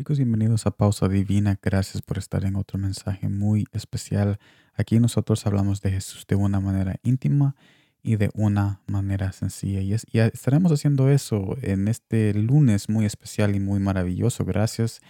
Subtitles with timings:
[0.00, 1.58] Chicos, bienvenidos a Pausa Divina.
[1.62, 4.38] Gracias por estar en otro mensaje muy especial.
[4.72, 7.54] Aquí nosotros hablamos de Jesús de una manera íntima
[8.02, 9.82] y de una manera sencilla.
[9.82, 14.46] Y, estaremos haciendo eso en este lunes muy especial y muy maravilloso.
[14.46, 15.02] Gracias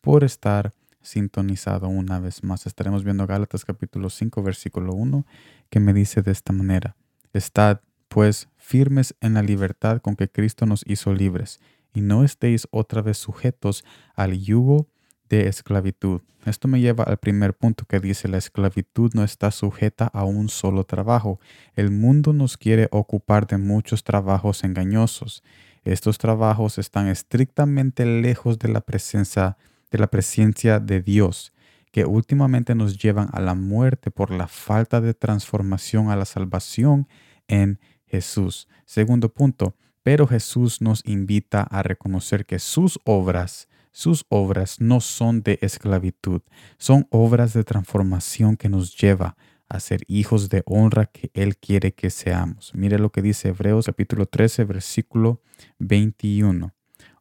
[0.00, 0.72] por estar
[1.02, 2.66] sintonizado una vez más.
[2.66, 5.26] Estaremos viendo Gálatas capítulo 5, versículo 1,
[5.68, 6.96] que me dice de esta manera.
[7.34, 11.60] Estad, pues, firmes en la libertad con que Cristo nos hizo libres
[11.94, 13.84] y no estéis otra vez sujetos
[14.14, 14.88] al yugo
[15.28, 16.22] de esclavitud.
[16.46, 20.48] Esto me lleva al primer punto que dice la esclavitud no está sujeta a un
[20.48, 21.40] solo trabajo.
[21.74, 25.42] El mundo nos quiere ocupar de muchos trabajos engañosos.
[25.84, 29.56] Estos trabajos están estrictamente lejos de la presencia
[29.90, 31.52] de la presencia de Dios,
[31.92, 37.08] que últimamente nos llevan a la muerte por la falta de transformación a la salvación
[37.46, 38.68] en Jesús.
[38.84, 39.74] Segundo punto,
[40.08, 46.40] pero Jesús nos invita a reconocer que sus obras, sus obras no son de esclavitud,
[46.78, 49.36] son obras de transformación que nos lleva
[49.68, 52.72] a ser hijos de honra que Él quiere que seamos.
[52.74, 55.42] Mire lo que dice Hebreos capítulo 13, versículo
[55.78, 56.72] 21.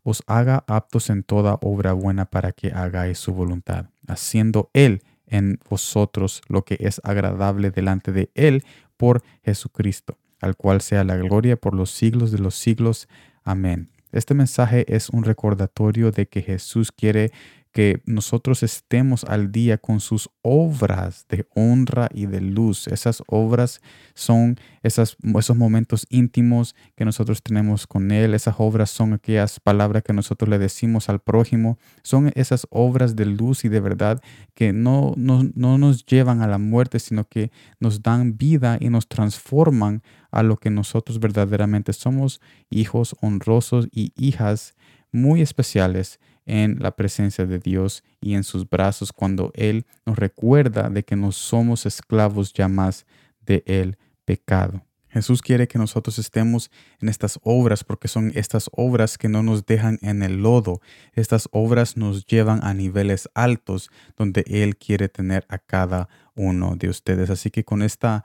[0.03, 5.59] Os haga aptos en toda obra buena para que hagáis su voluntad, haciendo Él en
[5.69, 8.63] vosotros lo que es agradable delante de Él
[8.95, 13.07] por Jesucristo al cual sea la gloria por los siglos de los siglos.
[13.43, 13.89] Amén.
[14.11, 17.31] Este mensaje es un recordatorio de que Jesús quiere
[17.71, 22.87] que nosotros estemos al día con sus obras de honra y de luz.
[22.87, 23.81] Esas obras
[24.13, 25.17] son esos
[25.55, 28.33] momentos íntimos que nosotros tenemos con Él.
[28.33, 31.77] Esas obras son aquellas palabras que nosotros le decimos al prójimo.
[32.03, 34.21] Son esas obras de luz y de verdad
[34.53, 38.89] que no, no, no nos llevan a la muerte, sino que nos dan vida y
[38.89, 44.75] nos transforman a lo que nosotros verdaderamente somos, hijos honrosos y hijas
[45.11, 50.89] muy especiales en la presencia de Dios y en sus brazos cuando Él nos recuerda
[50.89, 53.05] de que no somos esclavos ya más
[53.45, 54.83] de el pecado.
[55.09, 56.69] Jesús quiere que nosotros estemos
[57.01, 60.81] en estas obras porque son estas obras que no nos dejan en el lodo.
[61.13, 66.89] Estas obras nos llevan a niveles altos donde Él quiere tener a cada uno de
[66.89, 67.29] ustedes.
[67.29, 68.23] Así que con esta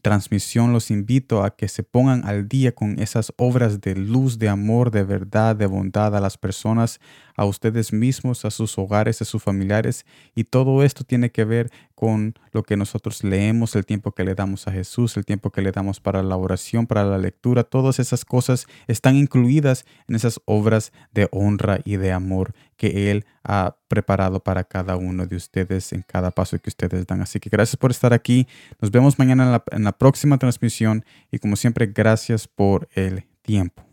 [0.00, 4.48] transmisión los invito a que se pongan al día con esas obras de luz, de
[4.48, 7.00] amor, de verdad, de bondad a las personas,
[7.36, 10.06] a ustedes mismos, a sus hogares, a sus familiares.
[10.34, 14.34] Y todo esto tiene que ver con lo que nosotros leemos, el tiempo que le
[14.34, 17.64] damos a Jesús, el tiempo que le damos para la oración, para la lectura.
[17.64, 23.24] Todas esas cosas están incluidas en esas obras de honra y de amor que Él
[23.44, 27.22] ha preparado para cada uno de ustedes en cada paso que ustedes dan.
[27.22, 28.48] Así que gracias por estar aquí.
[28.80, 33.24] Nos vemos mañana en la, en la próxima transmisión y como siempre, gracias por el
[33.42, 33.91] tiempo.